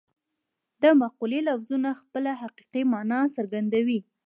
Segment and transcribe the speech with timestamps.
[0.81, 3.99] د مقولې لفظونه خپله حقیقي مانا څرګندوي